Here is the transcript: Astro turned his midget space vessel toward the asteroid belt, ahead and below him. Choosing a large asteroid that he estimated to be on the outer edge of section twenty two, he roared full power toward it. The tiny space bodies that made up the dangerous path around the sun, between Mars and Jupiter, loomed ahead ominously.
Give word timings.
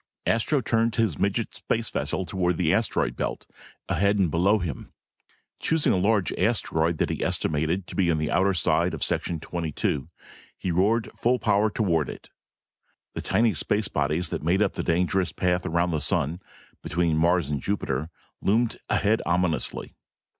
Astro 0.25 0.61
turned 0.61 0.95
his 0.95 1.19
midget 1.19 1.53
space 1.53 1.91
vessel 1.91 2.25
toward 2.25 2.57
the 2.57 2.73
asteroid 2.73 3.15
belt, 3.15 3.45
ahead 3.87 4.17
and 4.17 4.31
below 4.31 4.57
him. 4.57 4.91
Choosing 5.59 5.93
a 5.93 5.97
large 5.97 6.33
asteroid 6.39 6.97
that 6.97 7.11
he 7.11 7.23
estimated 7.23 7.85
to 7.85 7.95
be 7.95 8.09
on 8.09 8.17
the 8.17 8.31
outer 8.31 8.49
edge 8.49 8.95
of 8.95 9.03
section 9.03 9.39
twenty 9.39 9.71
two, 9.71 10.09
he 10.57 10.71
roared 10.71 11.11
full 11.15 11.37
power 11.37 11.69
toward 11.69 12.09
it. 12.09 12.31
The 13.13 13.21
tiny 13.21 13.53
space 13.53 13.89
bodies 13.89 14.29
that 14.29 14.41
made 14.41 14.63
up 14.63 14.73
the 14.73 14.81
dangerous 14.81 15.31
path 15.31 15.67
around 15.67 15.91
the 15.91 16.01
sun, 16.01 16.41
between 16.81 17.15
Mars 17.15 17.51
and 17.51 17.61
Jupiter, 17.61 18.09
loomed 18.41 18.79
ahead 18.89 19.21
ominously. 19.27 19.93